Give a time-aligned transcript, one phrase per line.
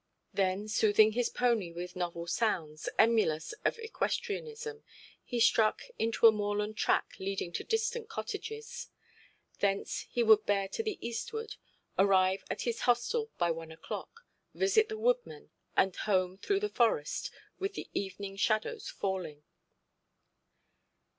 [0.33, 4.83] Then soothing his pony with novel sounds, emulous of equestrianism,
[5.23, 8.89] he struck into a moorland track leading to distant cottages.
[9.59, 11.57] Thence he would bear to the eastward,
[11.99, 14.07] arrive at his hostel by one oʼclock,
[14.55, 17.29] visit the woodmen, and home through the forest,
[17.59, 19.43] with the evening shadows falling.